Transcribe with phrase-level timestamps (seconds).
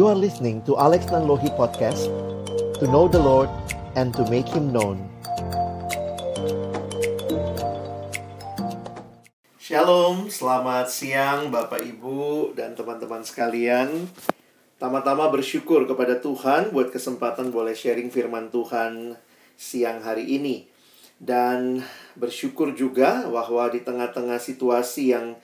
[0.00, 2.08] You are listening to Alex Nanlohi Podcast
[2.80, 3.52] To know the Lord
[4.00, 4.96] and to make Him known.
[9.60, 14.08] Shalom, selamat siang Bapak Ibu dan teman-teman sekalian.
[14.80, 19.20] Tama-tama bersyukur kepada Tuhan buat kesempatan boleh sharing firman Tuhan
[19.60, 20.64] siang hari ini.
[21.20, 21.84] Dan
[22.16, 25.36] bersyukur juga bahwa di tengah-tengah situasi yang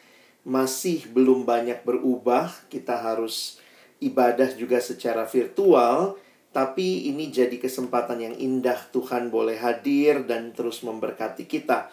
[0.49, 3.61] masih belum banyak berubah Kita harus
[4.01, 6.17] ibadah juga secara virtual,
[6.57, 11.93] tapi ini jadi kesempatan yang indah Tuhan boleh hadir dan terus memberkati kita.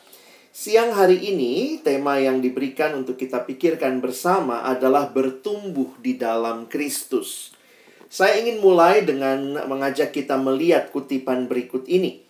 [0.53, 7.57] Siang hari ini, tema yang diberikan untuk kita pikirkan bersama adalah bertumbuh di dalam Kristus.
[8.05, 12.21] Saya ingin mulai dengan mengajak kita melihat kutipan berikut ini.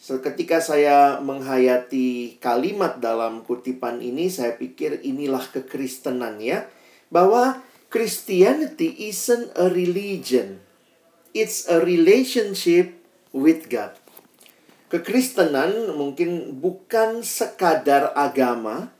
[0.00, 6.64] Seketika saya menghayati kalimat dalam kutipan ini, saya pikir inilah kekristenan ya.
[7.12, 10.60] Bahwa Christianity isn't a religion.
[11.30, 12.98] It's a relationship
[13.30, 13.94] with God.
[14.86, 18.94] Kekristenan mungkin bukan sekadar agama,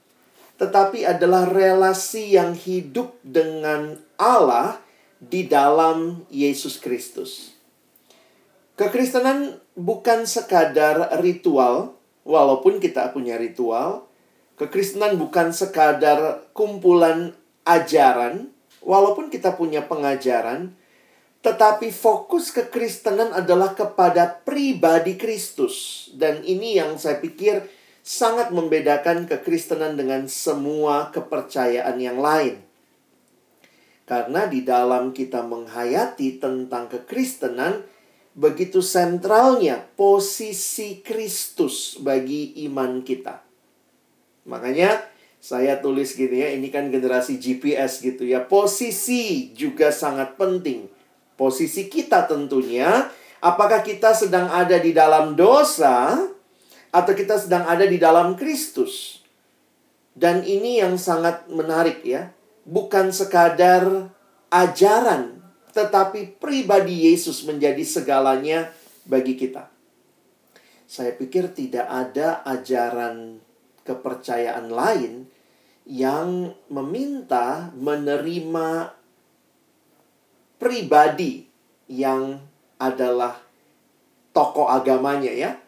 [0.58, 4.82] tetapi adalah relasi yang hidup dengan Allah
[5.22, 7.54] di dalam Yesus Kristus.
[8.76, 11.96] Kekristenan bukan sekadar ritual,
[12.26, 14.10] walaupun kita punya ritual.
[14.58, 18.52] Kekristenan bukan sekadar kumpulan ajaran,
[18.86, 20.70] walaupun kita punya pengajaran,
[21.42, 26.06] tetapi fokus kekristenan adalah kepada pribadi Kristus.
[26.14, 27.66] Dan ini yang saya pikir
[28.06, 32.62] sangat membedakan kekristenan dengan semua kepercayaan yang lain.
[34.06, 37.82] Karena di dalam kita menghayati tentang kekristenan,
[38.38, 43.42] begitu sentralnya posisi Kristus bagi iman kita.
[44.46, 45.02] Makanya,
[45.46, 48.42] saya tulis gini ya, ini kan generasi GPS gitu ya.
[48.42, 50.90] Posisi juga sangat penting.
[51.38, 53.06] Posisi kita tentunya,
[53.38, 56.18] apakah kita sedang ada di dalam dosa
[56.90, 59.22] atau kita sedang ada di dalam Kristus.
[60.18, 62.34] Dan ini yang sangat menarik ya.
[62.66, 64.10] Bukan sekadar
[64.50, 68.74] ajaran, tetapi pribadi Yesus menjadi segalanya
[69.06, 69.70] bagi kita.
[70.90, 73.38] Saya pikir tidak ada ajaran
[73.86, 75.35] kepercayaan lain
[75.86, 78.90] yang meminta menerima
[80.58, 81.46] pribadi
[81.86, 82.42] yang
[82.82, 83.38] adalah
[84.34, 85.62] tokoh agamanya ya.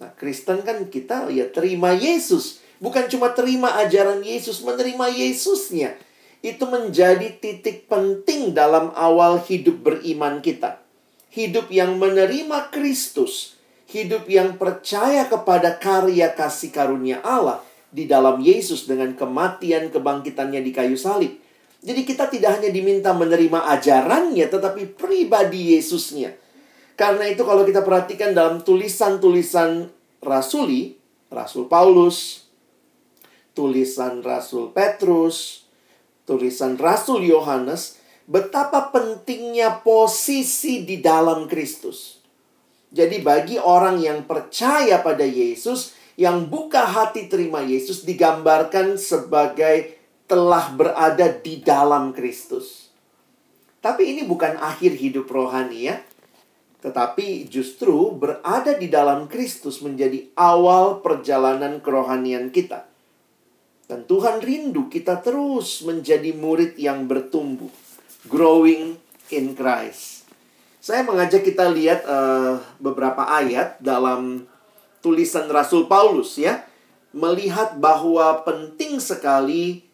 [0.00, 6.00] Nah, Kristen kan kita ya terima Yesus, bukan cuma terima ajaran Yesus, menerima Yesusnya.
[6.42, 10.82] Itu menjadi titik penting dalam awal hidup beriman kita.
[11.30, 13.54] Hidup yang menerima Kristus,
[13.86, 17.62] hidup yang percaya kepada karya kasih karunia Allah
[17.92, 21.36] di dalam Yesus dengan kematian kebangkitannya di kayu salib.
[21.84, 26.32] Jadi kita tidak hanya diminta menerima ajarannya tetapi pribadi Yesusnya.
[26.96, 29.92] Karena itu kalau kita perhatikan dalam tulisan-tulisan
[30.24, 30.96] rasuli,
[31.28, 32.48] Rasul Paulus,
[33.52, 35.68] tulisan Rasul Petrus,
[36.24, 42.22] tulisan Rasul Yohanes, betapa pentingnya posisi di dalam Kristus.
[42.92, 49.98] Jadi bagi orang yang percaya pada Yesus, yang buka hati terima Yesus digambarkan sebagai
[50.30, 52.94] telah berada di dalam Kristus.
[53.82, 55.98] Tapi ini bukan akhir hidup rohani ya.
[56.78, 62.86] Tetapi justru berada di dalam Kristus menjadi awal perjalanan kerohanian kita.
[63.90, 67.70] Dan Tuhan rindu kita terus menjadi murid yang bertumbuh.
[68.30, 68.94] Growing
[69.34, 70.22] in Christ.
[70.78, 74.46] Saya mengajak kita lihat uh, beberapa ayat dalam
[75.02, 76.64] tulisan Rasul Paulus ya,
[77.12, 79.84] melihat bahwa penting sekali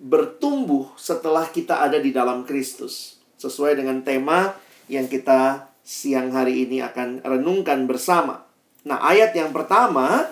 [0.00, 3.20] bertumbuh setelah kita ada di dalam Kristus.
[3.36, 4.56] Sesuai dengan tema
[4.88, 8.48] yang kita siang hari ini akan renungkan bersama.
[8.88, 10.28] Nah, ayat yang pertama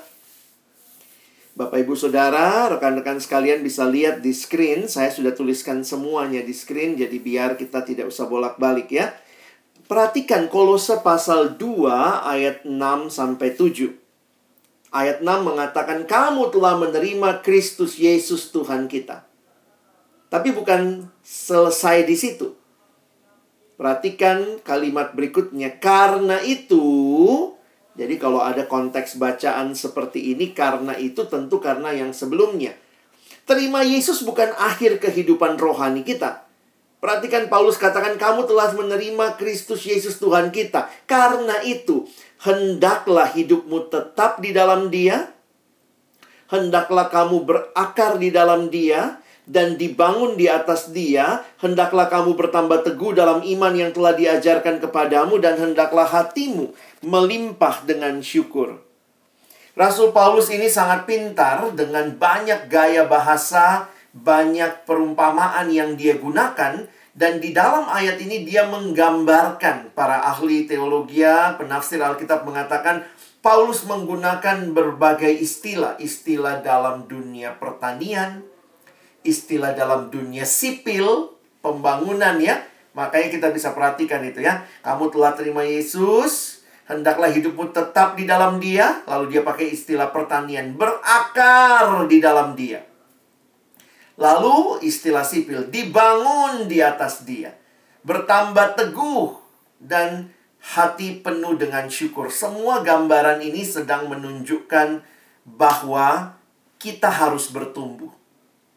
[1.52, 4.88] Bapak Ibu Saudara, rekan-rekan sekalian bisa lihat di screen.
[4.88, 9.12] Saya sudah tuliskan semuanya di screen jadi biar kita tidak usah bolak-balik ya.
[9.84, 14.01] Perhatikan Kolose pasal 2 ayat 6 sampai 7.
[14.92, 19.24] Ayat 6 mengatakan kamu telah menerima Kristus Yesus Tuhan kita.
[20.28, 22.52] Tapi bukan selesai di situ.
[23.80, 25.80] Perhatikan kalimat berikutnya.
[25.80, 26.84] Karena itu,
[27.96, 32.76] jadi kalau ada konteks bacaan seperti ini, karena itu tentu karena yang sebelumnya.
[33.48, 36.51] Terima Yesus bukan akhir kehidupan rohani kita.
[37.02, 40.86] Perhatikan Paulus katakan kamu telah menerima Kristus Yesus Tuhan kita.
[41.10, 42.06] Karena itu,
[42.46, 45.34] hendaklah hidupmu tetap di dalam Dia,
[46.46, 53.10] hendaklah kamu berakar di dalam Dia, dan dibangun di atas dia, hendaklah kamu bertambah teguh
[53.10, 56.70] dalam iman yang telah diajarkan kepadamu dan hendaklah hatimu
[57.02, 58.78] melimpah dengan syukur.
[59.74, 67.44] Rasul Paulus ini sangat pintar dengan banyak gaya bahasa, banyak perumpamaan yang dia gunakan dan
[67.44, 71.20] di dalam ayat ini dia menggambarkan para ahli teologi,
[71.60, 73.04] penafsir Alkitab mengatakan
[73.44, 78.40] Paulus menggunakan berbagai istilah, istilah dalam dunia pertanian,
[79.26, 82.64] istilah dalam dunia sipil, pembangunan ya.
[82.96, 84.64] Makanya kita bisa perhatikan itu ya.
[84.80, 89.04] Kamu telah terima Yesus, hendaklah hidupmu tetap di dalam dia.
[89.04, 92.91] Lalu dia pakai istilah pertanian, berakar di dalam dia.
[94.20, 97.56] Lalu istilah sipil, dibangun di atas dia.
[98.04, 99.38] Bertambah teguh
[99.80, 100.28] dan
[100.62, 102.30] hati penuh dengan syukur.
[102.30, 105.02] Semua gambaran ini sedang menunjukkan
[105.42, 106.38] bahwa
[106.78, 108.10] kita harus bertumbuh.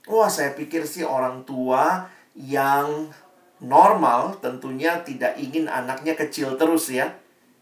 [0.05, 3.09] Wah, saya pikir sih orang tua yang
[3.57, 7.13] normal tentunya tidak ingin anaknya kecil terus ya.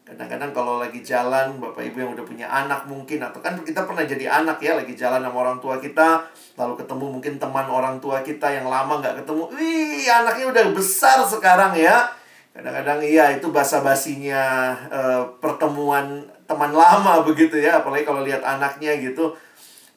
[0.04, 4.04] Kadang-kadang kalau lagi jalan, Bapak Ibu yang udah punya anak mungkin Atau kan kita pernah
[4.04, 6.28] jadi anak ya Lagi jalan sama orang tua kita
[6.60, 11.24] Lalu ketemu mungkin teman orang tua kita yang lama nggak ketemu Wih, anaknya udah besar
[11.24, 12.12] sekarang ya.
[12.52, 19.34] Kadang-kadang iya itu basa-basinya uh, pertemuan teman lama begitu ya Apalagi kalau lihat anaknya gitu.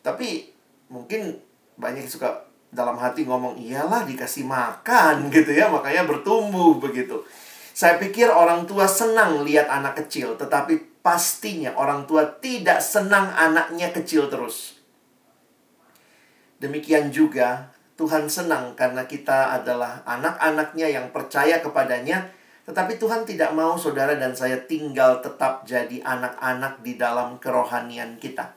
[0.06, 0.54] Tapi
[0.86, 1.34] mungkin
[1.76, 7.16] banyak suka dalam hati ngomong iyalah dikasih makan gitu ya makanya bertumbuh begitu
[7.76, 13.92] saya pikir orang tua senang lihat anak kecil tetapi pastinya orang tua tidak senang anaknya
[13.92, 14.80] kecil terus
[16.56, 17.68] demikian juga
[18.00, 22.32] Tuhan senang karena kita adalah anak-anaknya yang percaya kepadanya
[22.64, 28.56] tetapi Tuhan tidak mau saudara dan saya tinggal tetap jadi anak-anak di dalam kerohanian kita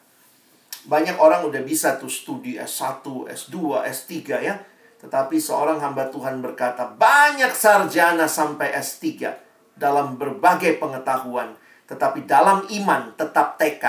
[0.87, 4.55] banyak orang udah bisa tuh studi S1, S2, S3 ya.
[4.99, 9.31] Tetapi seorang hamba Tuhan berkata, banyak sarjana sampai S3
[9.79, 11.55] dalam berbagai pengetahuan.
[11.87, 13.85] Tetapi dalam iman tetap TK.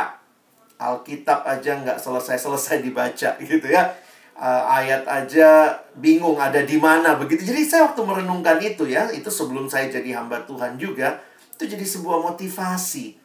[0.80, 3.90] Alkitab aja nggak selesai-selesai dibaca gitu ya.
[4.40, 7.44] Uh, ayat aja bingung ada di mana begitu.
[7.44, 11.20] Jadi saya waktu merenungkan itu ya, itu sebelum saya jadi hamba Tuhan juga,
[11.52, 13.20] itu jadi sebuah motivasi.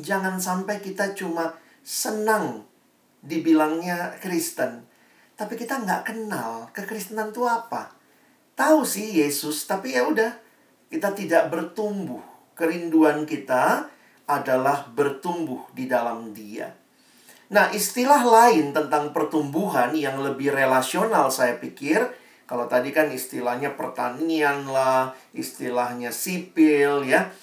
[0.00, 1.52] Jangan sampai kita cuma
[1.84, 2.64] senang
[3.20, 4.83] dibilangnya Kristen.
[5.34, 7.90] Tapi kita nggak kenal kekristenan itu apa.
[8.54, 10.30] Tahu sih Yesus, tapi ya udah
[10.86, 12.22] kita tidak bertumbuh.
[12.54, 13.90] Kerinduan kita
[14.30, 16.70] adalah bertumbuh di dalam Dia.
[17.50, 22.00] Nah, istilah lain tentang pertumbuhan yang lebih relasional saya pikir,
[22.44, 27.34] kalau tadi kan istilahnya pertanian lah, istilahnya sipil ya.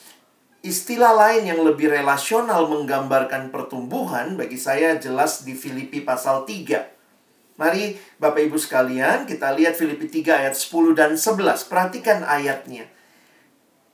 [0.62, 7.01] Istilah lain yang lebih relasional menggambarkan pertumbuhan bagi saya jelas di Filipi pasal 3.
[7.62, 11.70] Mari Bapak Ibu sekalian kita lihat Filipi 3 ayat 10 dan 11.
[11.70, 12.90] Perhatikan ayatnya.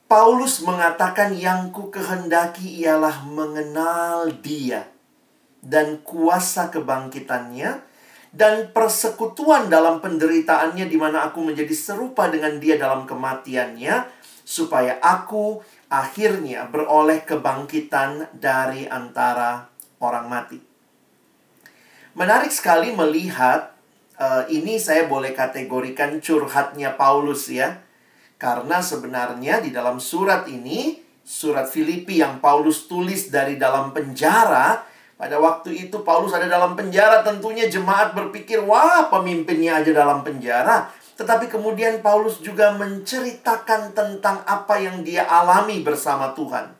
[0.08, 4.88] Paulus mengatakan yang ku kehendaki ialah mengenal dia
[5.60, 7.84] dan kuasa kebangkitannya
[8.32, 14.08] dan persekutuan dalam penderitaannya di mana aku menjadi serupa dengan dia dalam kematiannya
[14.48, 15.60] supaya aku
[15.92, 19.68] akhirnya beroleh kebangkitan dari antara
[20.00, 20.67] orang mati.
[22.18, 23.78] Menarik sekali melihat
[24.18, 27.78] uh, ini saya boleh kategorikan curhatnya Paulus ya.
[28.42, 34.82] Karena sebenarnya di dalam surat ini, surat Filipi yang Paulus tulis dari dalam penjara,
[35.14, 40.90] pada waktu itu Paulus ada dalam penjara, tentunya jemaat berpikir, "Wah, pemimpinnya aja dalam penjara."
[41.18, 46.74] Tetapi kemudian Paulus juga menceritakan tentang apa yang dia alami bersama Tuhan.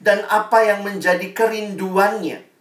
[0.00, 2.55] Dan apa yang menjadi kerinduannya.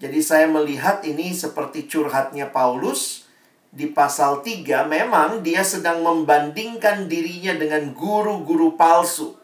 [0.00, 3.28] Jadi saya melihat ini seperti curhatnya Paulus
[3.68, 9.36] di pasal 3 memang dia sedang membandingkan dirinya dengan guru-guru palsu.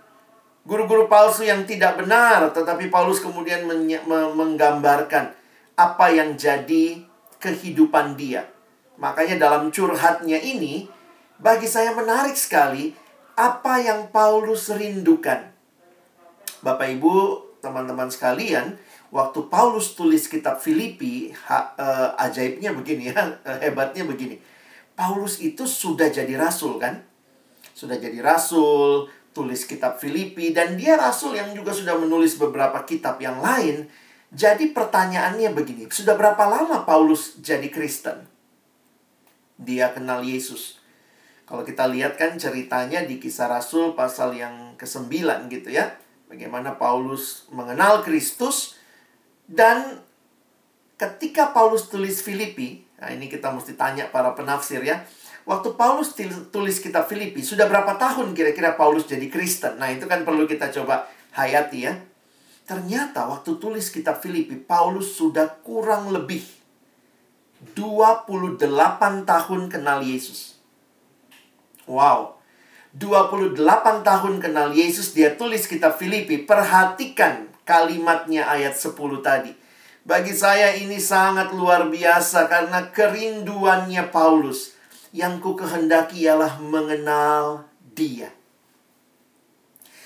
[0.65, 3.69] Guru-guru palsu yang tidak benar, tetapi Paulus kemudian
[4.09, 5.31] menggambarkan
[5.77, 7.05] apa yang jadi
[7.39, 8.49] kehidupan dia.
[8.97, 10.89] Makanya dalam curhatnya ini,
[11.37, 12.97] bagi saya menarik sekali
[13.37, 15.53] apa yang Paulus rindukan.
[16.65, 17.15] Bapak Ibu,
[17.61, 18.81] teman-teman sekalian,
[19.17, 24.37] waktu Paulus tulis kitab Filipi, ha, uh, ajaibnya begini ya, hebatnya begini.
[24.93, 27.01] Paulus itu sudah jadi rasul kan?
[27.73, 33.17] Sudah jadi rasul, tulis kitab Filipi dan dia rasul yang juga sudah menulis beberapa kitab
[33.25, 33.89] yang lain.
[34.37, 38.37] Jadi pertanyaannya begini, sudah berapa lama Paulus jadi Kristen?
[39.57, 40.81] dia kenal Yesus.
[41.47, 45.97] Kalau kita lihat kan ceritanya di kisah Rasul pasal yang ke-9 gitu ya.
[46.27, 48.76] Bagaimana Paulus mengenal Kristus
[49.47, 50.03] dan
[50.99, 55.05] ketika Paulus tulis Filipi, Nah, ini kita mesti tanya para penafsir ya.
[55.47, 56.17] Waktu Paulus
[56.51, 59.79] tulis kitab Filipi, sudah berapa tahun kira-kira Paulus jadi Kristen?
[59.79, 61.95] Nah, itu kan perlu kita coba hayati ya.
[62.67, 66.43] Ternyata waktu tulis kitab Filipi, Paulus sudah kurang lebih
[67.79, 68.59] 28
[69.23, 70.59] tahun kenal Yesus.
[71.87, 72.43] Wow.
[72.97, 73.55] 28
[74.03, 76.43] tahun kenal Yesus, dia tulis kitab Filipi.
[76.43, 79.53] Perhatikan kalimatnya ayat 10 tadi.
[80.07, 84.79] Bagi saya ini sangat luar biasa karena kerinduannya Paulus
[85.11, 88.31] yang ku kehendaki ialah mengenal dia.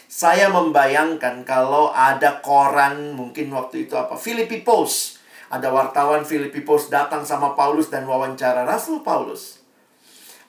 [0.09, 5.21] Saya membayangkan kalau ada koran mungkin waktu itu apa Philippi Post.
[5.52, 9.60] Ada wartawan Philippi Post datang sama Paulus dan wawancara Rasul Paulus.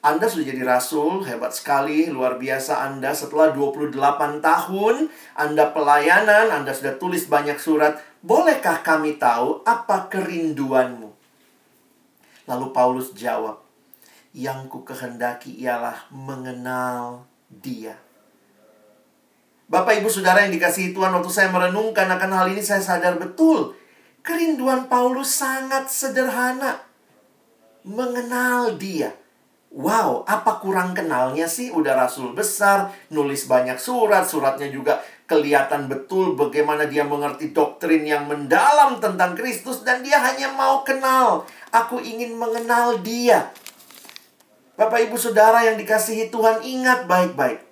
[0.02, 3.94] Anda sudah jadi rasul, hebat sekali, luar biasa Anda setelah 28
[4.42, 4.96] tahun
[5.38, 8.02] Anda pelayanan, Anda sudah tulis banyak surat.
[8.26, 11.14] Bolehkah kami tahu apa kerinduanmu?
[12.50, 13.62] Lalu Paulus jawab,
[14.34, 17.94] yang ku kehendaki ialah mengenal dia.
[19.70, 23.78] Bapak ibu saudara yang dikasihi Tuhan waktu saya merenungkan akan hal ini saya sadar betul.
[24.26, 26.90] Kerinduan Paulus sangat sederhana.
[27.86, 29.21] Mengenal dia.
[29.72, 31.72] Wow, apa kurang kenalnya sih?
[31.72, 35.00] Udah rasul besar, nulis banyak surat, suratnya juga
[35.32, 41.48] kelihatan betul bagaimana dia mengerti doktrin yang mendalam tentang Kristus dan dia hanya mau kenal.
[41.72, 43.56] Aku ingin mengenal dia.
[44.76, 47.64] Bapak Ibu Saudara yang dikasihi Tuhan, ingat baik-baik.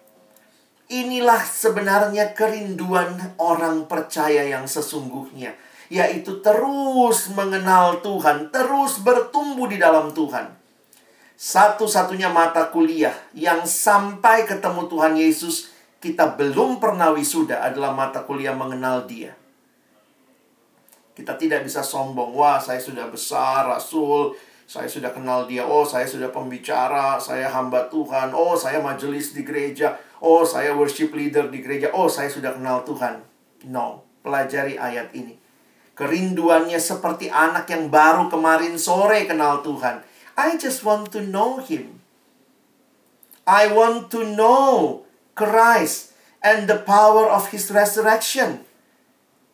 [0.87, 5.51] Inilah sebenarnya kerinduan orang percaya yang sesungguhnya,
[5.91, 10.58] yaitu terus mengenal Tuhan, terus bertumbuh di dalam Tuhan.
[11.39, 15.71] Satu-satunya mata kuliah yang sampai ketemu Tuhan Yesus
[16.03, 19.31] kita belum pernah wisuda adalah mata kuliah mengenal Dia.
[21.15, 24.35] Kita tidak bisa sombong, wah saya sudah besar, rasul,
[24.69, 25.65] saya sudah kenal dia.
[25.65, 27.17] Oh, saya sudah pembicara.
[27.17, 28.37] Saya hamba Tuhan.
[28.37, 29.97] Oh, saya majelis di gereja.
[30.21, 31.89] Oh, saya worship leader di gereja.
[31.89, 33.17] Oh, saya sudah kenal Tuhan.
[33.65, 35.41] No, pelajari ayat ini.
[35.97, 40.05] Kerinduannya seperti anak yang baru kemarin sore kenal Tuhan.
[40.39, 41.99] I just want to know Him.
[43.43, 45.03] I want to know
[45.35, 48.63] Christ and the power of His resurrection.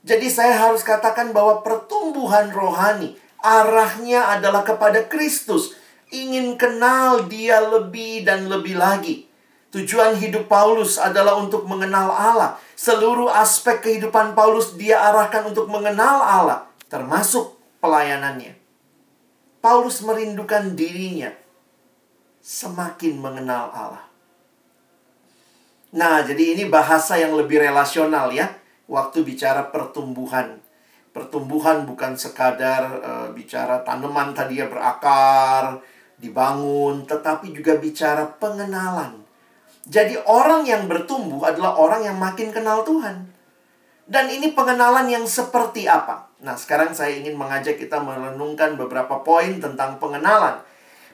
[0.05, 5.73] Jadi saya harus katakan bahwa pertumbuhan rohani arahnya adalah kepada Kristus.
[6.13, 9.25] Ingin kenal dia lebih dan lebih lagi.
[9.73, 12.61] Tujuan hidup Paulus adalah untuk mengenal Allah.
[12.77, 18.64] Seluruh aspek kehidupan Paulus dia arahkan untuk mengenal Allah, termasuk pelayanannya.
[19.65, 21.33] Paulus merindukan dirinya
[22.37, 24.05] semakin mengenal Allah.
[25.97, 28.45] Nah, jadi ini bahasa yang lebih relasional ya,
[28.85, 30.61] waktu bicara pertumbuhan.
[31.09, 35.81] Pertumbuhan bukan sekadar uh, bicara tanaman tadi ya berakar,
[36.21, 39.17] dibangun, tetapi juga bicara pengenalan.
[39.89, 43.33] Jadi orang yang bertumbuh adalah orang yang makin kenal Tuhan.
[44.05, 46.29] Dan ini pengenalan yang seperti apa?
[46.45, 50.61] Nah, sekarang saya ingin mengajak kita merenungkan beberapa poin tentang pengenalan.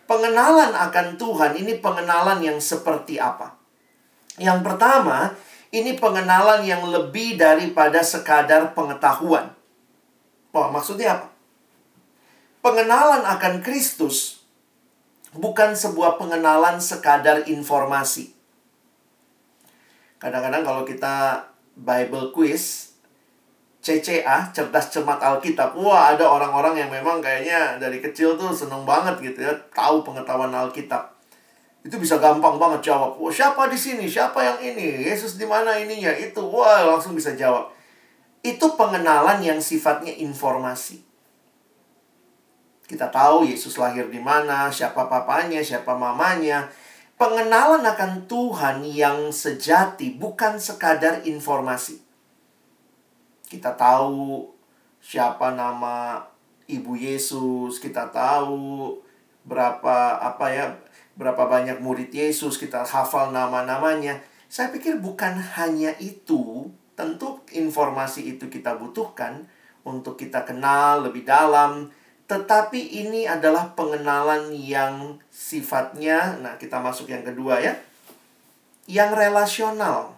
[0.03, 3.55] Pengenalan akan Tuhan ini pengenalan yang seperti apa?
[4.35, 5.31] Yang pertama,
[5.71, 9.55] ini pengenalan yang lebih daripada sekadar pengetahuan.
[10.51, 11.27] Wah, maksudnya apa?
[12.59, 14.43] Pengenalan akan Kristus
[15.31, 18.35] bukan sebuah pengenalan sekadar informasi.
[20.19, 22.91] Kadang-kadang kalau kita Bible quiz,
[23.81, 25.73] CCA, cerdas cermat Alkitab.
[25.73, 30.53] Wah, ada orang-orang yang memang kayaknya dari kecil tuh seneng banget gitu ya, tahu pengetahuan
[30.53, 31.17] Alkitab.
[31.81, 33.17] Itu bisa gampang banget jawab.
[33.17, 34.05] Wah, siapa di sini?
[34.05, 35.01] Siapa yang ini?
[35.01, 36.13] Yesus di mana ininya?
[36.13, 37.73] Itu wah, langsung bisa jawab.
[38.45, 41.01] Itu pengenalan yang sifatnya informasi.
[42.85, 46.69] Kita tahu Yesus lahir di mana, siapa papanya, siapa mamanya.
[47.21, 52.01] Pengenalan akan Tuhan yang sejati bukan sekadar informasi.
[53.45, 54.49] Kita tahu
[54.97, 56.25] siapa nama
[56.65, 58.97] ibu Yesus, kita tahu
[59.45, 60.65] berapa apa ya,
[61.13, 64.17] berapa banyak murid Yesus, kita hafal nama-namanya.
[64.49, 69.47] Saya pikir bukan hanya itu Tentu informasi itu kita butuhkan
[69.81, 71.89] untuk kita kenal lebih dalam,
[72.31, 77.75] tetapi ini adalah pengenalan yang sifatnya, nah kita masuk yang kedua ya,
[78.87, 80.15] yang relasional.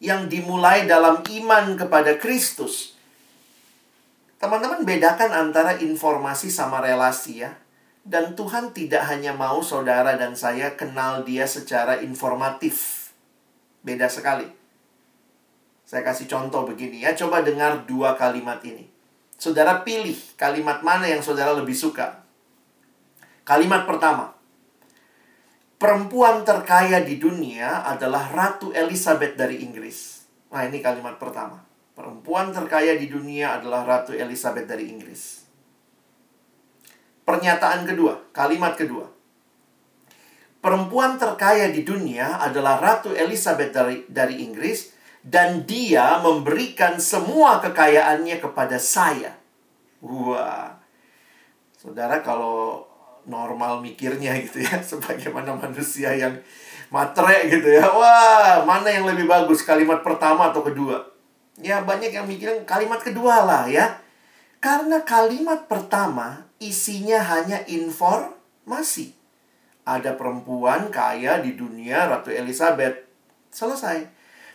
[0.00, 2.96] Yang dimulai dalam iman kepada Kristus.
[4.40, 7.52] Teman-teman bedakan antara informasi sama relasi ya.
[8.00, 13.08] Dan Tuhan tidak hanya mau saudara dan saya kenal dia secara informatif.
[13.84, 14.48] Beda sekali.
[15.84, 18.95] Saya kasih contoh begini ya, coba dengar dua kalimat ini.
[19.36, 22.24] Saudara pilih kalimat mana yang saudara lebih suka.
[23.44, 24.32] Kalimat pertama.
[25.76, 30.24] Perempuan terkaya di dunia adalah Ratu Elizabeth dari Inggris.
[30.48, 31.60] Nah, ini kalimat pertama.
[31.92, 35.44] Perempuan terkaya di dunia adalah Ratu Elizabeth dari Inggris.
[37.28, 39.04] Pernyataan kedua, kalimat kedua.
[40.64, 44.95] Perempuan terkaya di dunia adalah Ratu Elizabeth dari, dari Inggris
[45.26, 49.34] dan dia memberikan semua kekayaannya kepada saya.
[49.98, 50.78] Wah.
[51.74, 52.86] Saudara kalau
[53.26, 56.38] normal mikirnya gitu ya, sebagaimana manusia yang
[56.94, 57.90] matre gitu ya.
[57.90, 61.02] Wah, mana yang lebih bagus kalimat pertama atau kedua?
[61.58, 63.98] Ya banyak yang mikirin kalimat kedua lah ya.
[64.62, 69.10] Karena kalimat pertama isinya hanya informasi.
[69.82, 73.06] Ada perempuan kaya di dunia Ratu Elizabeth.
[73.50, 74.06] Selesai.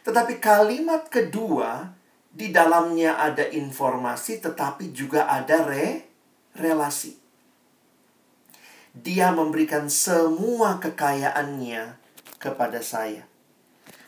[0.02, 1.94] Tetapi kalimat kedua
[2.32, 6.08] di dalamnya ada informasi tetapi juga ada re
[6.56, 7.20] relasi.
[8.92, 11.96] Dia memberikan semua kekayaannya
[12.40, 13.28] kepada saya.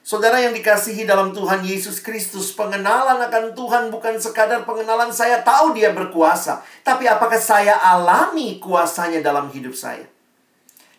[0.04, 5.72] Saudara yang dikasihi dalam Tuhan Yesus Kristus, pengenalan akan Tuhan bukan sekadar pengenalan saya tahu
[5.72, 6.60] dia berkuasa.
[6.84, 10.04] Tapi apakah saya alami kuasanya dalam hidup saya?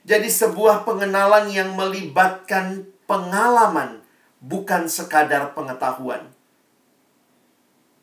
[0.08, 4.03] Jadi sebuah pengenalan yang melibatkan pengalaman
[4.44, 6.28] bukan sekadar pengetahuan.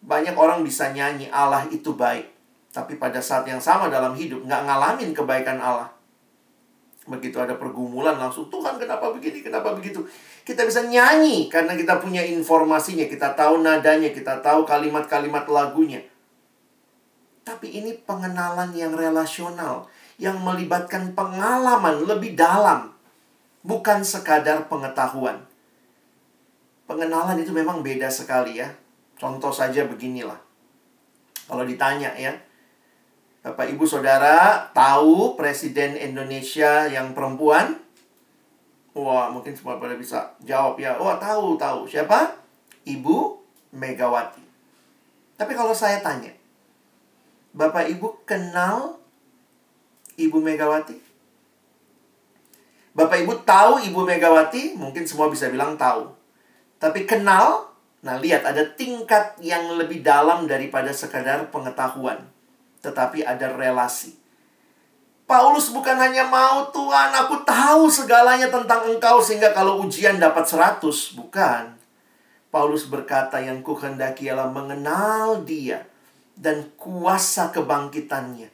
[0.02, 2.26] Banyak orang bisa nyanyi Allah itu baik.
[2.74, 5.94] Tapi pada saat yang sama dalam hidup nggak ngalamin kebaikan Allah.
[7.06, 10.02] Begitu ada pergumulan langsung Tuhan kenapa begini, kenapa begitu.
[10.42, 13.06] Kita bisa nyanyi karena kita punya informasinya.
[13.06, 16.02] Kita tahu nadanya, kita tahu kalimat-kalimat lagunya.
[17.46, 19.86] Tapi ini pengenalan yang relasional.
[20.22, 22.94] Yang melibatkan pengalaman lebih dalam.
[23.66, 25.51] Bukan sekadar pengetahuan.
[26.92, 28.68] Pengenalan itu memang beda sekali ya.
[29.16, 30.36] Contoh saja beginilah.
[31.48, 32.36] Kalau ditanya ya,
[33.48, 37.80] Bapak Ibu Saudara tahu Presiden Indonesia yang perempuan?
[38.92, 41.00] Wah, mungkin semua pada bisa jawab ya.
[41.00, 41.88] Wah, tahu, tahu.
[41.88, 42.36] Siapa?
[42.84, 43.40] Ibu
[43.72, 44.44] Megawati.
[45.40, 46.36] Tapi kalau saya tanya,
[47.56, 49.00] Bapak Ibu kenal
[50.20, 51.00] Ibu Megawati?
[52.92, 54.76] Bapak Ibu tahu Ibu Megawati?
[54.76, 56.20] Mungkin semua bisa bilang tahu.
[56.82, 57.70] Tapi kenal,
[58.02, 62.26] nah lihat ada tingkat yang lebih dalam daripada sekadar pengetahuan.
[62.82, 64.18] Tetapi ada relasi.
[65.30, 70.82] Paulus bukan hanya mau Tuhan, aku tahu segalanya tentang engkau sehingga kalau ujian dapat 100.
[71.16, 71.78] Bukan.
[72.52, 75.88] Paulus berkata yang kuhendaki ialah mengenal dia
[76.36, 78.52] dan kuasa kebangkitannya.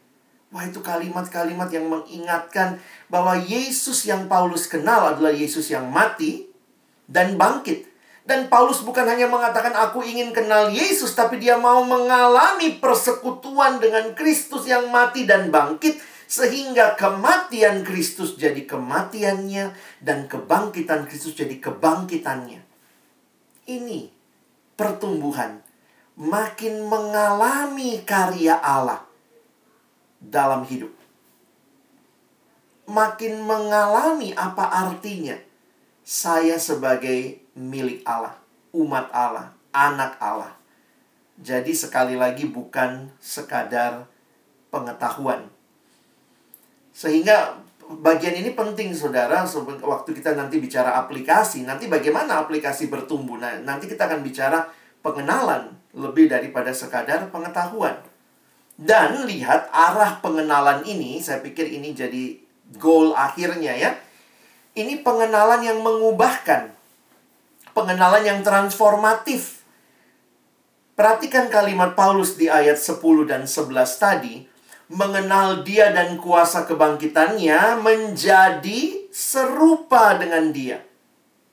[0.53, 2.77] Wah itu kalimat-kalimat yang mengingatkan
[3.09, 6.45] bahwa Yesus yang Paulus kenal adalah Yesus yang mati
[7.09, 7.96] dan bangkit.
[8.27, 14.11] Dan Paulus bukan hanya mengatakan aku ingin kenal Yesus, tapi dia mau mengalami persekutuan dengan
[14.11, 15.95] Kristus yang mati dan bangkit,
[16.27, 19.71] sehingga kematian Kristus jadi kematiannya,
[20.03, 22.59] dan kebangkitan Kristus jadi kebangkitannya.
[23.63, 24.11] Ini
[24.75, 25.63] pertumbuhan,
[26.19, 29.07] makin mengalami karya Allah
[30.19, 30.91] dalam hidup.
[32.91, 35.39] Makin mengalami apa artinya
[36.03, 38.37] saya sebagai milik Allah,
[38.77, 40.53] umat Allah, anak Allah.
[41.41, 44.05] Jadi sekali lagi bukan sekadar
[44.69, 45.49] pengetahuan.
[46.93, 49.47] Sehingga bagian ini penting saudara
[49.81, 54.67] waktu kita nanti bicara aplikasi nanti bagaimana aplikasi bertumbuh nah nanti kita akan bicara
[54.99, 57.95] pengenalan lebih daripada sekadar pengetahuan
[58.75, 62.35] dan lihat arah pengenalan ini saya pikir ini jadi
[62.75, 63.95] goal akhirnya ya
[64.75, 66.76] ini pengenalan yang mengubahkan
[67.77, 69.61] pengenalan yang transformatif.
[70.97, 72.97] Perhatikan kalimat Paulus di ayat 10
[73.29, 73.69] dan 11
[74.01, 74.35] tadi.
[74.89, 80.81] Mengenal dia dan kuasa kebangkitannya menjadi serupa dengan dia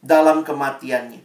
[0.00, 1.20] dalam kematiannya.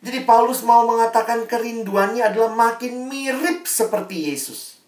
[0.00, 4.80] Jadi Paulus mau mengatakan kerinduannya adalah makin mirip seperti Yesus.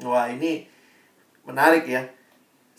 [0.00, 0.64] Wah ini
[1.44, 2.08] menarik ya.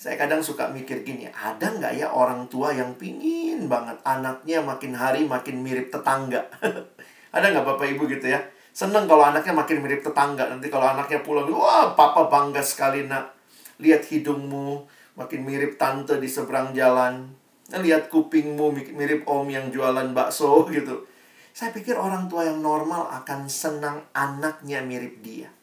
[0.02, 4.98] Saya kadang suka mikir gini, ada nggak ya orang tua yang pingin banget anaknya makin
[4.98, 6.42] hari makin mirip tetangga?
[7.38, 8.42] ada nggak bapak ibu gitu ya?
[8.74, 10.50] Seneng kalau anaknya makin mirip tetangga.
[10.50, 13.38] Nanti kalau anaknya pulang, wah papa bangga sekali nak.
[13.78, 14.90] Lihat hidungmu
[15.22, 17.30] makin mirip tante di seberang jalan.
[17.70, 21.06] Lihat kupingmu mirip om yang jualan bakso gitu.
[21.54, 25.61] Saya pikir orang tua yang normal akan senang anaknya mirip dia.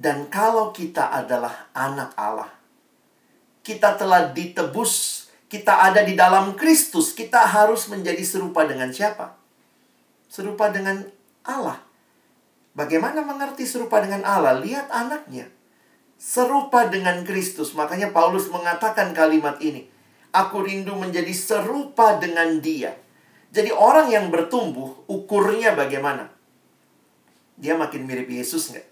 [0.00, 2.48] Dan kalau kita adalah anak Allah,
[3.60, 9.36] kita telah ditebus, kita ada di dalam Kristus, kita harus menjadi serupa dengan siapa?
[10.24, 11.04] Serupa dengan
[11.44, 11.84] Allah.
[12.72, 14.56] Bagaimana mengerti serupa dengan Allah?
[14.64, 15.52] Lihat anaknya.
[16.16, 17.76] Serupa dengan Kristus.
[17.76, 19.84] Makanya Paulus mengatakan kalimat ini.
[20.32, 22.96] Aku rindu menjadi serupa dengan dia.
[23.52, 26.32] Jadi orang yang bertumbuh, ukurnya bagaimana?
[27.60, 28.86] Dia makin mirip Yesus nggak?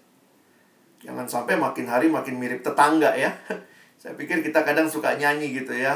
[0.99, 3.31] Jangan sampai makin hari makin mirip tetangga ya.
[4.01, 5.95] Saya pikir kita kadang suka nyanyi gitu ya.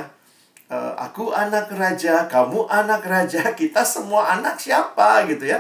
[0.71, 5.59] E, aku anak raja, kamu anak raja, kita semua anak siapa gitu ya.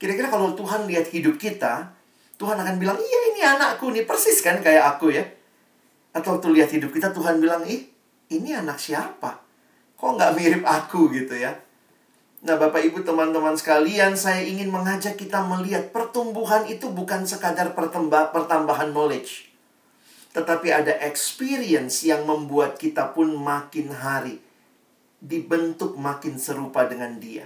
[0.00, 1.90] Kira-kira kalau Tuhan lihat hidup kita,
[2.38, 5.26] Tuhan akan bilang, iya ini anakku nih, persis kan kayak aku ya.
[6.14, 7.88] Atau waktu lihat hidup kita, Tuhan bilang, ih
[8.30, 9.42] ini anak siapa?
[9.98, 11.50] Kok nggak mirip aku gitu ya.
[12.38, 18.94] Nah, Bapak Ibu teman-teman sekalian, saya ingin mengajak kita melihat pertumbuhan itu bukan sekadar pertambahan
[18.94, 19.50] knowledge.
[20.30, 24.38] Tetapi ada experience yang membuat kita pun makin hari
[25.18, 27.42] dibentuk makin serupa dengan dia.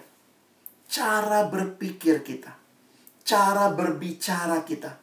[0.92, 2.52] Cara berpikir kita,
[3.24, 5.00] cara berbicara kita,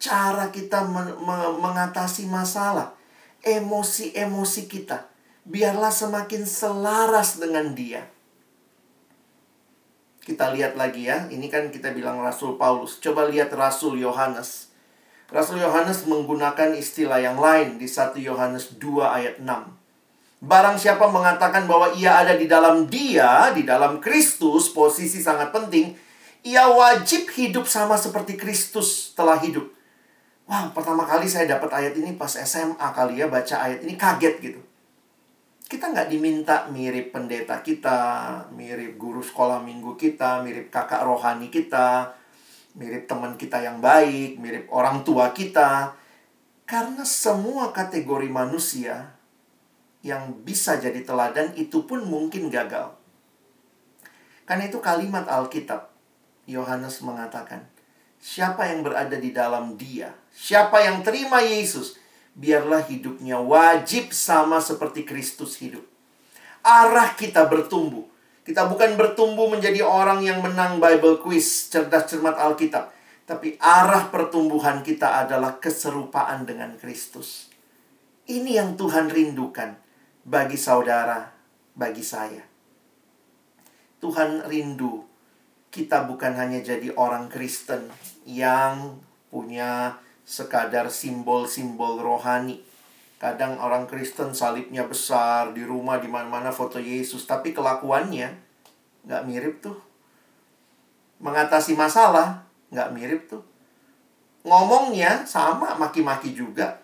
[0.00, 1.12] cara kita men
[1.60, 2.96] mengatasi masalah,
[3.44, 5.04] emosi-emosi kita,
[5.44, 8.15] biarlah semakin selaras dengan dia
[10.26, 11.30] kita lihat lagi ya.
[11.30, 12.98] Ini kan kita bilang Rasul Paulus.
[12.98, 14.74] Coba lihat Rasul Yohanes.
[15.30, 19.46] Rasul Yohanes menggunakan istilah yang lain di 1 Yohanes 2 ayat 6.
[20.42, 25.94] Barang siapa mengatakan bahwa ia ada di dalam dia, di dalam Kristus, posisi sangat penting,
[26.42, 29.66] ia wajib hidup sama seperti Kristus telah hidup.
[30.46, 34.34] Wah, pertama kali saya dapat ayat ini pas SMA kali ya, baca ayat ini kaget
[34.42, 34.60] gitu
[35.66, 37.98] kita nggak diminta mirip pendeta kita,
[38.54, 42.14] mirip guru sekolah minggu kita, mirip kakak rohani kita,
[42.78, 45.98] mirip teman kita yang baik, mirip orang tua kita.
[46.66, 49.10] Karena semua kategori manusia
[50.06, 52.94] yang bisa jadi teladan itu pun mungkin gagal.
[54.46, 55.90] Karena itu kalimat Alkitab,
[56.46, 57.66] Yohanes mengatakan,
[58.22, 61.98] siapa yang berada di dalam dia, siapa yang terima Yesus,
[62.36, 65.82] biarlah hidupnya wajib sama seperti Kristus hidup.
[66.60, 68.04] Arah kita bertumbuh.
[68.44, 72.94] Kita bukan bertumbuh menjadi orang yang menang Bible quiz, cerdas cermat Alkitab.
[73.26, 77.50] Tapi arah pertumbuhan kita adalah keserupaan dengan Kristus.
[78.30, 79.74] Ini yang Tuhan rindukan
[80.22, 81.26] bagi saudara,
[81.74, 82.46] bagi saya.
[83.98, 85.02] Tuhan rindu
[85.74, 87.90] kita bukan hanya jadi orang Kristen
[88.24, 92.58] yang punya sekadar simbol-simbol rohani.
[93.16, 98.28] Kadang orang Kristen salibnya besar di rumah di mana-mana foto Yesus, tapi kelakuannya
[99.06, 99.78] nggak mirip tuh.
[101.22, 103.40] Mengatasi masalah nggak mirip tuh.
[104.44, 106.82] Ngomongnya sama, maki-maki juga.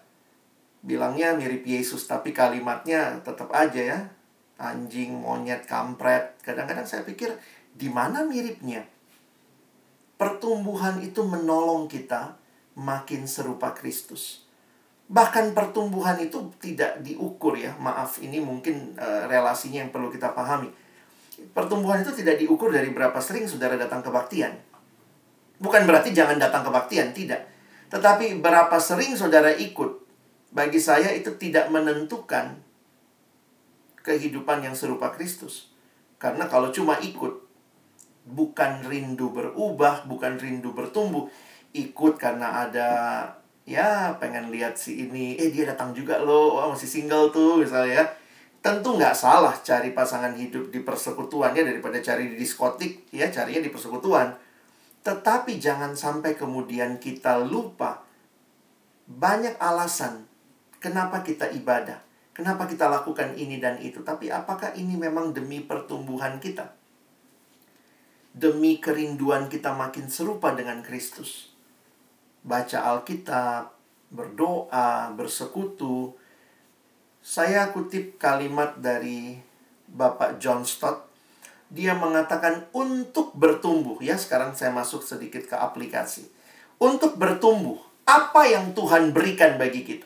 [0.81, 4.01] Bilangnya mirip Yesus, tapi kalimatnya tetap aja ya.
[4.57, 6.39] Anjing, monyet, kampret.
[6.43, 7.35] Kadang-kadang saya pikir,
[7.75, 8.83] di mana miripnya?
[10.19, 12.42] Pertumbuhan itu menolong kita
[12.79, 14.45] makin serupa Kristus.
[15.13, 17.77] Bahkan pertumbuhan itu tidak diukur ya.
[17.77, 20.73] Maaf, ini mungkin uh, relasinya yang perlu kita pahami.
[21.53, 24.57] Pertumbuhan itu tidak diukur dari berapa sering saudara datang kebaktian.
[25.61, 27.45] Bukan berarti jangan datang kebaktian, tidak.
[27.93, 30.01] Tetapi berapa sering saudara ikut,
[30.53, 32.57] bagi saya itu tidak menentukan
[34.01, 35.71] kehidupan yang serupa Kristus.
[36.17, 37.43] Karena kalau cuma ikut,
[38.27, 41.29] bukan rindu berubah, bukan rindu bertumbuh,
[41.73, 42.89] ikut karena ada
[43.65, 45.37] ya pengen lihat si ini.
[45.41, 46.61] Eh dia datang juga loh.
[46.61, 48.05] Oh, masih single tuh misalnya ya.
[48.63, 53.65] Tentu nggak salah cari pasangan hidup di persekutuan ya daripada cari di diskotik ya carinya
[53.65, 54.31] di persekutuan.
[55.03, 58.07] Tetapi jangan sampai kemudian kita lupa
[59.03, 60.31] banyak alasan
[60.79, 61.99] kenapa kita ibadah
[62.33, 64.01] kenapa kita lakukan ini dan itu.
[64.01, 66.73] Tapi apakah ini memang demi pertumbuhan kita?
[68.33, 71.52] Demi kerinduan kita makin serupa dengan Kristus
[72.43, 73.71] baca Alkitab,
[74.11, 76.15] berdoa, bersekutu.
[77.23, 79.39] Saya kutip kalimat dari
[79.87, 81.09] Bapak John Stott.
[81.73, 83.97] Dia mengatakan untuk bertumbuh.
[84.05, 86.29] Ya, sekarang saya masuk sedikit ke aplikasi.
[86.77, 90.05] Untuk bertumbuh, apa yang Tuhan berikan bagi kita?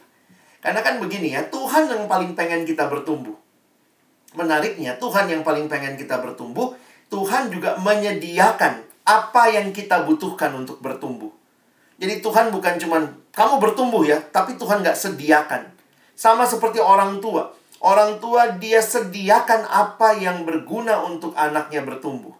[0.60, 3.34] Karena kan begini ya, Tuhan yang paling pengen kita bertumbuh.
[4.36, 6.76] Menariknya, Tuhan yang paling pengen kita bertumbuh,
[7.08, 11.25] Tuhan juga menyediakan apa yang kita butuhkan untuk bertumbuh.
[11.96, 15.62] Jadi Tuhan bukan cuman kamu bertumbuh ya, tapi Tuhan nggak sediakan.
[16.16, 17.52] Sama seperti orang tua.
[17.80, 22.32] Orang tua dia sediakan apa yang berguna untuk anaknya bertumbuh.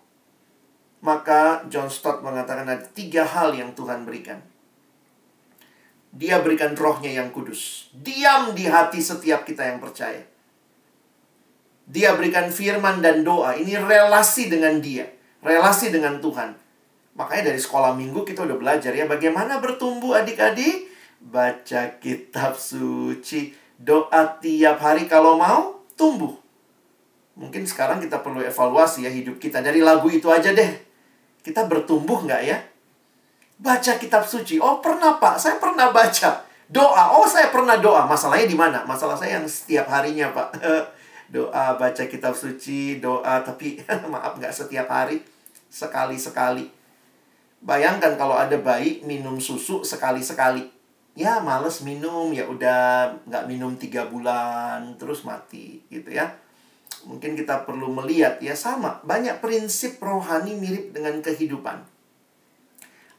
[1.05, 4.41] Maka John Stott mengatakan ada tiga hal yang Tuhan berikan.
[6.17, 7.93] Dia berikan rohnya yang kudus.
[7.93, 10.25] Diam di hati setiap kita yang percaya.
[11.85, 13.53] Dia berikan firman dan doa.
[13.53, 15.05] Ini relasi dengan dia.
[15.45, 16.66] Relasi dengan Tuhan
[17.17, 20.93] Makanya dari sekolah minggu kita udah belajar ya bagaimana bertumbuh adik-adik.
[21.17, 26.37] Baca kitab suci, doa tiap hari kalau mau tumbuh.
[27.37, 29.65] Mungkin sekarang kita perlu evaluasi ya hidup kita.
[29.65, 30.73] Dari lagu itu aja deh.
[31.41, 32.61] Kita bertumbuh nggak ya?
[33.57, 34.61] Baca kitab suci.
[34.61, 36.45] Oh pernah pak, saya pernah baca.
[36.69, 38.05] Doa, oh saya pernah doa.
[38.05, 38.85] Masalahnya di mana?
[38.85, 40.53] Masalah saya yang setiap harinya pak.
[41.35, 43.41] doa, baca kitab suci, doa.
[43.41, 43.81] Tapi
[44.13, 45.25] maaf nggak setiap hari.
[45.73, 46.76] Sekali-sekali.
[47.65, 50.69] Bayangkan kalau ada bayi minum susu sekali-sekali.
[51.17, 56.37] Ya males minum, ya udah nggak minum tiga bulan, terus mati gitu ya.
[57.09, 61.87] Mungkin kita perlu melihat ya sama, banyak prinsip rohani mirip dengan kehidupan.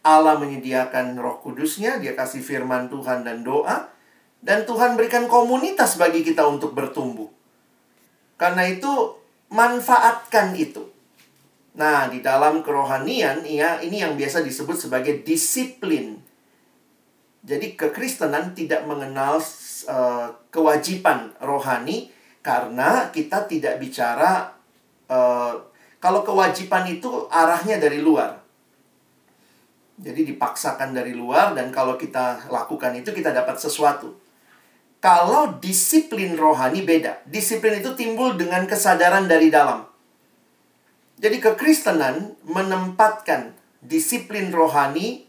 [0.08, 3.92] Allah menyediakan roh kudusnya, dia kasih firman Tuhan dan doa.
[4.40, 7.28] Dan Tuhan berikan komunitas bagi kita untuk bertumbuh.
[8.38, 9.18] Karena itu,
[9.50, 10.86] manfaatkan itu.
[11.78, 16.18] Nah, di dalam kerohanian ya ini yang biasa disebut sebagai disiplin.
[17.46, 19.38] Jadi kekristenan tidak mengenal
[19.86, 22.10] uh, kewajiban rohani
[22.42, 24.52] karena kita tidak bicara
[25.08, 25.54] uh,
[26.02, 28.42] kalau kewajiban itu arahnya dari luar.
[29.98, 34.14] Jadi dipaksakan dari luar dan kalau kita lakukan itu kita dapat sesuatu.
[35.02, 37.22] Kalau disiplin rohani beda.
[37.26, 39.87] Disiplin itu timbul dengan kesadaran dari dalam.
[41.18, 45.26] Jadi kekristenan menempatkan disiplin rohani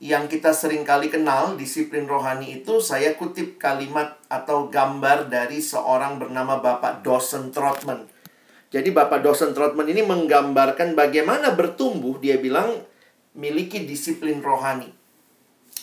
[0.00, 6.16] yang kita sering kali kenal, disiplin rohani itu saya kutip kalimat atau gambar dari seorang
[6.16, 8.08] bernama Bapak Dawson Trotman.
[8.72, 12.80] Jadi Bapak Dawson Trotman ini menggambarkan bagaimana bertumbuh, dia bilang
[13.36, 14.88] miliki disiplin rohani.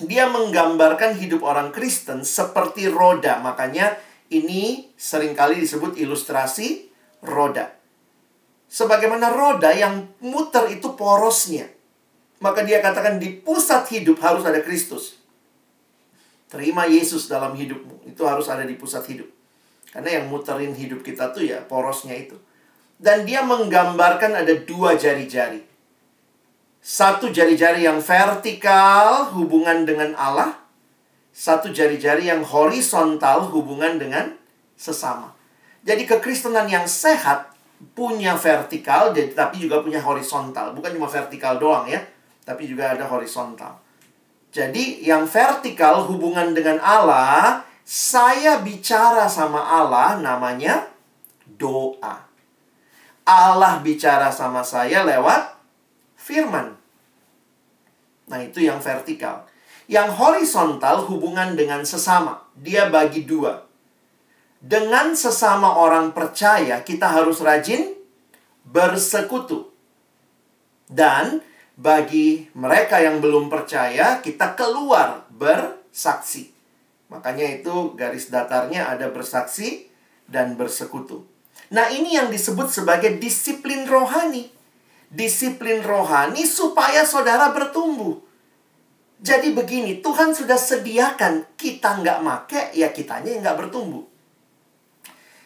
[0.02, 3.94] Dia menggambarkan hidup orang Kristen seperti roda, makanya
[4.34, 6.90] ini sering kali disebut ilustrasi
[7.22, 7.83] roda.
[8.74, 11.70] Sebagaimana roda yang muter itu porosnya.
[12.42, 15.22] Maka dia katakan di pusat hidup harus ada Kristus.
[16.50, 18.10] Terima Yesus dalam hidupmu.
[18.10, 19.30] Itu harus ada di pusat hidup.
[19.94, 22.34] Karena yang muterin hidup kita tuh ya porosnya itu.
[22.98, 25.62] Dan dia menggambarkan ada dua jari-jari.
[26.82, 30.58] Satu jari-jari yang vertikal hubungan dengan Allah.
[31.30, 34.34] Satu jari-jari yang horizontal hubungan dengan
[34.74, 35.38] sesama.
[35.86, 37.53] Jadi kekristenan yang sehat
[37.92, 40.72] punya vertikal tapi juga punya horizontal.
[40.72, 42.00] Bukan cuma vertikal doang ya,
[42.48, 43.76] tapi juga ada horizontal.
[44.54, 50.88] Jadi yang vertikal hubungan dengan Allah, saya bicara sama Allah namanya
[51.60, 52.24] doa.
[53.28, 55.58] Allah bicara sama saya lewat
[56.16, 56.76] firman.
[58.30, 59.44] Nah, itu yang vertikal.
[59.90, 62.40] Yang horizontal hubungan dengan sesama.
[62.56, 63.73] Dia bagi dua
[64.64, 67.92] dengan sesama orang percaya, kita harus rajin
[68.64, 69.68] bersekutu.
[70.88, 71.44] Dan
[71.76, 76.56] bagi mereka yang belum percaya, kita keluar bersaksi.
[77.12, 79.92] Makanya itu garis datarnya ada bersaksi
[80.32, 81.28] dan bersekutu.
[81.68, 84.48] Nah, ini yang disebut sebagai disiplin rohani.
[85.12, 88.16] Disiplin rohani supaya saudara bertumbuh.
[89.20, 94.13] Jadi begini, Tuhan sudah sediakan kita nggak make, ya kitanya nggak bertumbuh.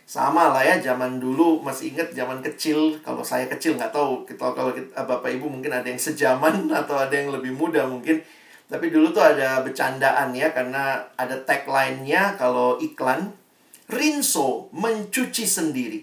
[0.08, 2.96] Sama lah ya, zaman dulu masih ingat zaman kecil.
[3.04, 6.96] Kalau saya kecil nggak tahu, kita kalau kita, Bapak Ibu mungkin ada yang sejaman atau
[6.96, 8.24] ada yang lebih muda mungkin.
[8.72, 13.36] Tapi dulu tuh ada bercandaan ya, karena ada tagline-nya kalau iklan,
[13.92, 16.00] Rinso mencuci sendiri.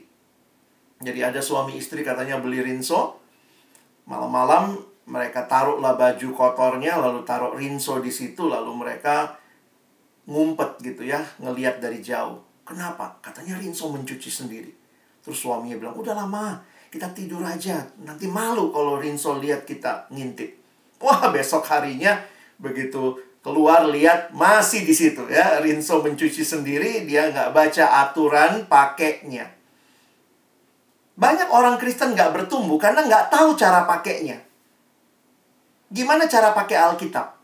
[1.01, 3.17] Jadi ada suami istri katanya beli Rinso,
[4.05, 9.41] malam-malam mereka taruhlah baju kotornya, lalu taruh Rinso di situ, lalu mereka
[10.29, 13.21] ngumpet gitu ya, ngeliat dari jauh Kenapa?
[13.21, 14.73] Katanya Rinso mencuci sendiri.
[15.21, 17.85] Terus suaminya bilang, udah lama, kita tidur aja.
[18.01, 20.57] Nanti malu kalau Rinso lihat kita ngintip.
[21.05, 22.17] Wah, besok harinya
[22.57, 25.61] begitu keluar lihat masih di situ ya.
[25.61, 29.53] Rinso mencuci sendiri, dia nggak baca aturan pakainya.
[31.15, 34.41] Banyak orang Kristen nggak bertumbuh karena nggak tahu cara pakainya.
[35.93, 37.37] Gimana cara pakai Alkitab?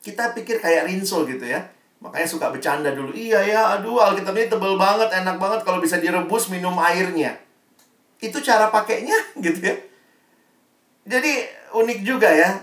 [0.00, 1.73] Kita pikir kayak Rinso gitu ya.
[2.04, 3.16] Makanya suka bercanda dulu.
[3.16, 7.40] Iya ya, aduh Alkitab ini tebel banget, enak banget kalau bisa direbus minum airnya.
[8.20, 9.76] Itu cara pakainya gitu ya.
[11.08, 12.60] Jadi unik juga ya.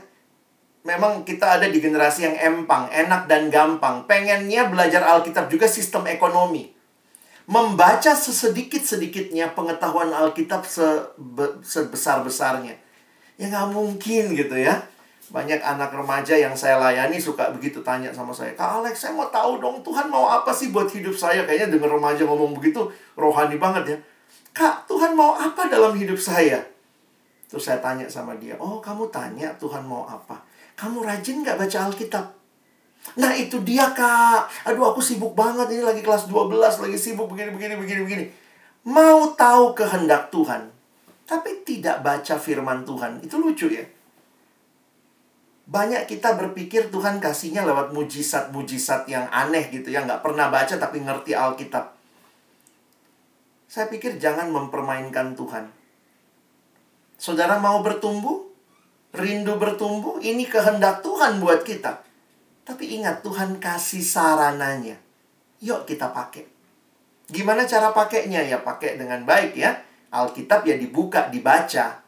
[0.82, 4.06] Memang kita ada di generasi yang empang, enak dan gampang.
[4.06, 6.74] Pengennya belajar Alkitab juga sistem ekonomi.
[7.46, 10.66] Membaca sesedikit-sedikitnya pengetahuan Alkitab
[11.66, 12.78] sebesar-besarnya.
[13.42, 14.86] Ya nggak mungkin gitu ya
[15.32, 19.32] banyak anak remaja yang saya layani suka begitu tanya sama saya, Kak Alex, saya mau
[19.32, 21.48] tahu dong Tuhan mau apa sih buat hidup saya?
[21.48, 23.98] Kayaknya dengar remaja ngomong begitu rohani banget ya.
[24.52, 26.60] Kak, Tuhan mau apa dalam hidup saya?
[27.48, 30.44] Terus saya tanya sama dia, oh kamu tanya Tuhan mau apa?
[30.76, 32.26] Kamu rajin nggak baca Alkitab?
[33.18, 34.70] Nah itu dia kak.
[34.70, 38.26] Aduh aku sibuk banget ini lagi kelas 12 lagi sibuk begini begini begini begini.
[38.88, 40.70] Mau tahu kehendak Tuhan.
[41.26, 43.24] Tapi tidak baca firman Tuhan.
[43.24, 43.84] Itu lucu ya.
[45.72, 50.04] Banyak kita berpikir Tuhan kasihnya lewat mujizat-mujizat yang aneh gitu ya.
[50.04, 51.96] Nggak pernah baca tapi ngerti Alkitab.
[53.72, 55.72] Saya pikir jangan mempermainkan Tuhan.
[57.16, 58.52] Saudara mau bertumbuh?
[59.16, 60.20] Rindu bertumbuh?
[60.20, 62.04] Ini kehendak Tuhan buat kita.
[62.68, 65.00] Tapi ingat, Tuhan kasih sarananya.
[65.64, 66.44] Yuk kita pakai.
[67.32, 68.44] Gimana cara pakainya?
[68.44, 69.80] Ya pakai dengan baik ya.
[70.12, 72.04] Alkitab ya dibuka, dibaca.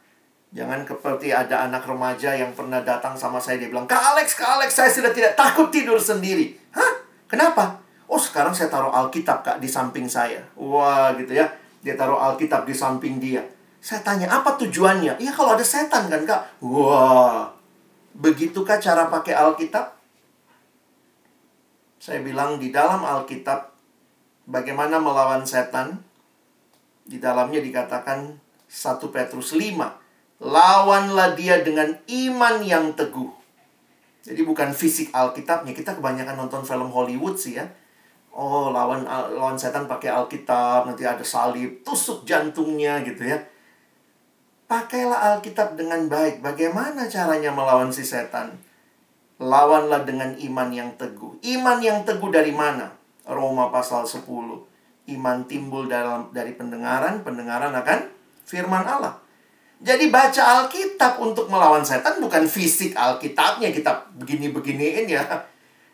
[0.54, 3.58] Jangan seperti ada anak remaja yang pernah datang sama saya.
[3.58, 6.54] Dia bilang, Kak Alex, Kak Alex, saya sudah tidak takut tidur sendiri.
[6.78, 6.94] Hah?
[7.26, 7.82] Kenapa?
[8.06, 10.38] Oh sekarang saya taruh Alkitab kak di samping saya.
[10.54, 11.50] Wah gitu ya.
[11.82, 13.42] Dia taruh Alkitab di samping dia.
[13.82, 15.18] Saya tanya, apa tujuannya?
[15.18, 16.62] Iya kalau ada setan kan kak?
[16.62, 17.50] Wah,
[18.14, 19.98] begitukah cara pakai Alkitab?
[21.98, 23.74] Saya bilang di dalam Alkitab,
[24.46, 25.98] bagaimana melawan setan?
[27.04, 28.30] Di dalamnya dikatakan
[28.70, 30.03] 1 Petrus 5.
[30.44, 33.32] Lawanlah dia dengan iman yang teguh.
[34.24, 35.72] Jadi bukan fisik Alkitabnya.
[35.72, 37.68] Kita kebanyakan nonton film Hollywood sih ya.
[38.34, 43.38] Oh, lawan lawan setan pakai Alkitab, nanti ada salib, tusuk jantungnya gitu ya
[44.74, 46.42] Pakailah Alkitab dengan baik.
[46.42, 48.58] Bagaimana caranya melawan si setan?
[49.38, 51.38] Lawanlah dengan iman yang teguh.
[51.46, 52.90] Iman yang teguh dari mana?
[53.28, 54.26] Roma pasal 10.
[55.14, 58.00] Iman timbul dalam dari pendengaran, pendengaran akan
[58.50, 59.23] firman Allah.
[59.84, 65.28] Jadi baca Alkitab untuk melawan setan bukan fisik Alkitabnya kita begini-beginiin ya.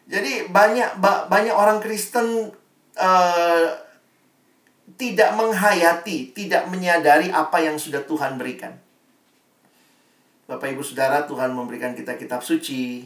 [0.05, 2.53] Jadi banyak ba banyak orang Kristen
[2.93, 3.65] uh,
[4.93, 8.77] tidak menghayati, tidak menyadari apa yang sudah Tuhan berikan.
[10.49, 13.05] Bapak Ibu Saudara, Tuhan memberikan kita kitab suci.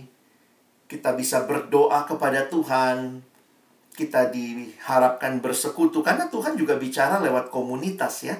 [0.87, 3.19] Kita bisa berdoa kepada Tuhan.
[3.93, 8.35] Kita diharapkan bersekutu karena Tuhan juga bicara lewat komunitas ya.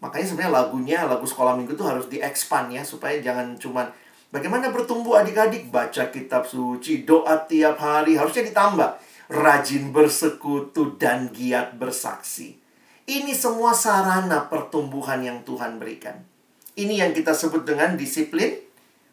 [0.00, 3.88] Makanya sebenarnya lagunya, lagu sekolah minggu itu harus diekspan ya supaya jangan cuma
[4.28, 9.00] bagaimana bertumbuh adik-adik baca kitab suci, doa tiap hari harusnya ditambah
[9.32, 12.58] rajin bersekutu, dan giat bersaksi.
[13.06, 16.26] Ini semua sarana pertumbuhan yang Tuhan berikan.
[16.74, 18.58] Ini yang kita sebut dengan disiplin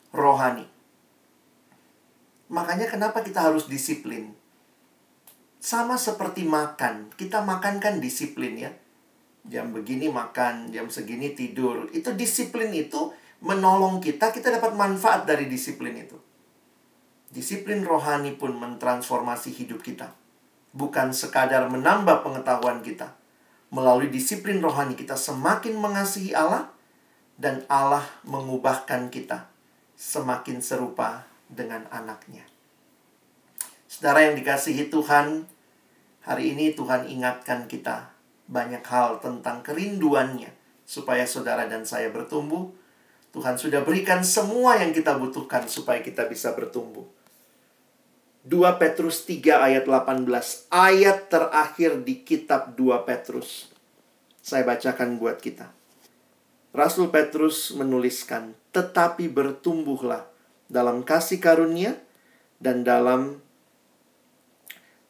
[0.10, 0.66] rohani.
[2.50, 4.34] Makanya kenapa kita harus disiplin?
[5.64, 7.14] Sama seperti makan.
[7.16, 8.72] Kita makan kan disiplin ya.
[9.44, 11.92] Jam begini makan, jam segini tidur.
[11.92, 13.12] Itu disiplin itu
[13.44, 16.16] menolong kita, kita dapat manfaat dari disiplin itu.
[17.28, 20.16] Disiplin rohani pun mentransformasi hidup kita.
[20.72, 23.20] Bukan sekadar menambah pengetahuan kita.
[23.74, 26.72] Melalui disiplin rohani kita semakin mengasihi Allah
[27.36, 29.50] dan Allah mengubahkan kita
[29.98, 32.46] semakin serupa dengan anaknya.
[33.90, 35.50] Saudara yang dikasihi Tuhan,
[36.22, 38.13] hari ini Tuhan ingatkan kita
[38.48, 40.52] banyak hal tentang kerinduannya
[40.84, 42.72] supaya saudara dan saya bertumbuh.
[43.34, 47.08] Tuhan sudah berikan semua yang kita butuhkan supaya kita bisa bertumbuh.
[48.44, 50.68] 2 Petrus 3 ayat 18.
[50.70, 53.72] Ayat terakhir di kitab 2 Petrus.
[54.44, 55.72] Saya bacakan buat kita.
[56.76, 60.28] Rasul Petrus menuliskan, "Tetapi bertumbuhlah
[60.68, 61.96] dalam kasih karunia
[62.58, 63.43] dan dalam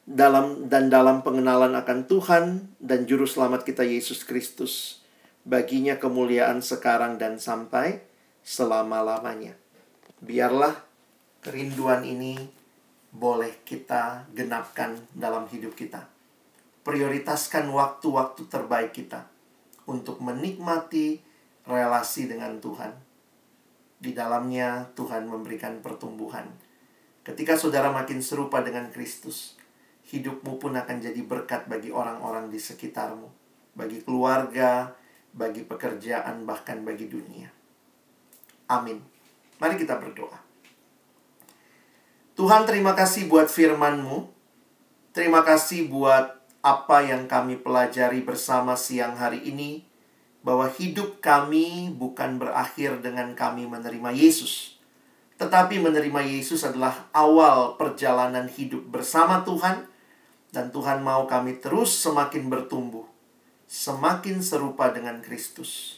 [0.04, 2.44] dalam dan dalam pengenalan akan Tuhan
[2.84, 5.04] dan juru selamat kita Yesus Kristus.
[5.44, 8.04] Baginya kemuliaan sekarang dan sampai
[8.44, 9.56] selama-lamanya."
[10.24, 10.76] Biarlah
[11.44, 12.40] kerinduan ini
[13.12, 16.08] boleh kita genapkan dalam hidup kita.
[16.84, 19.28] Prioritaskan waktu-waktu terbaik kita
[19.88, 21.20] untuk menikmati
[21.68, 22.92] relasi dengan Tuhan.
[24.04, 26.44] Di dalamnya Tuhan memberikan pertumbuhan.
[27.24, 29.56] Ketika saudara makin serupa dengan Kristus,
[30.12, 33.30] hidupmu pun akan jadi berkat bagi orang-orang di sekitarmu,
[33.78, 34.92] bagi keluarga,
[35.34, 37.50] bagi pekerjaan, bahkan bagi dunia.
[38.70, 39.02] Amin.
[39.58, 40.40] Mari kita berdoa.
[42.34, 44.26] Tuhan terima kasih buat firman-Mu.
[45.14, 49.86] Terima kasih buat apa yang kami pelajari bersama siang hari ini.
[50.44, 54.76] Bahwa hidup kami bukan berakhir dengan kami menerima Yesus.
[55.40, 59.93] Tetapi menerima Yesus adalah awal perjalanan hidup bersama Tuhan.
[60.54, 63.10] Dan Tuhan mau kami terus semakin bertumbuh.
[63.66, 65.98] Semakin serupa dengan Kristus.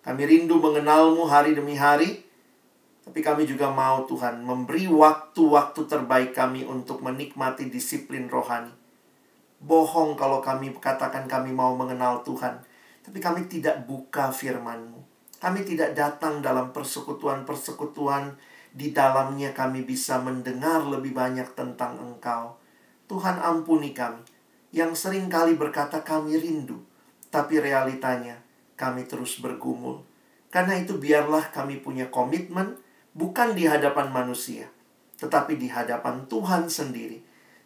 [0.00, 2.30] Kami rindu mengenalmu hari demi hari
[3.10, 8.70] tapi kami juga mau Tuhan memberi waktu-waktu terbaik kami untuk menikmati disiplin rohani.
[9.58, 12.62] Bohong kalau kami katakan kami mau mengenal Tuhan.
[13.02, 15.00] Tapi kami tidak buka firman-Mu.
[15.42, 18.36] Kami tidak datang dalam persekutuan-persekutuan
[18.70, 22.59] di dalamnya kami bisa mendengar lebih banyak tentang Engkau.
[23.10, 24.22] Tuhan ampuni kami
[24.70, 26.78] yang sering kali berkata kami rindu,
[27.26, 28.38] tapi realitanya
[28.78, 30.06] kami terus bergumul.
[30.50, 32.78] Karena itu biarlah kami punya komitmen
[33.10, 34.70] bukan di hadapan manusia,
[35.18, 37.18] tetapi di hadapan Tuhan sendiri.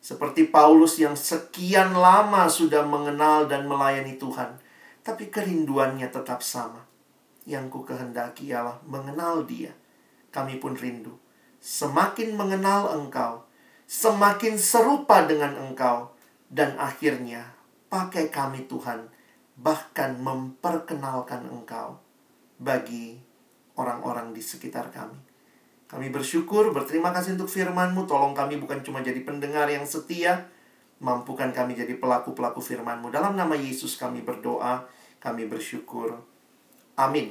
[0.05, 4.61] Seperti Paulus yang sekian lama sudah mengenal dan melayani Tuhan,
[5.05, 6.85] tapi kerinduannya tetap sama.
[7.45, 9.73] Yang ku kehendaki ialah mengenal Dia.
[10.33, 11.17] Kami pun rindu.
[11.61, 13.44] Semakin mengenal Engkau,
[13.85, 16.13] semakin serupa dengan Engkau,
[16.49, 17.55] dan akhirnya
[17.89, 19.09] pakai kami Tuhan,
[19.59, 22.01] bahkan memperkenalkan Engkau
[22.59, 23.19] bagi
[23.79, 25.19] orang-orang di sekitar kami.
[25.85, 28.09] Kami bersyukur, berterima kasih untuk firman-Mu.
[28.09, 30.49] Tolong kami bukan cuma jadi pendengar yang setia,
[30.99, 33.15] mampukan kami jadi pelaku-pelaku firman-Mu.
[33.15, 34.89] Dalam nama Yesus kami berdoa,
[35.23, 36.19] kami bersyukur.
[36.99, 37.31] Amin.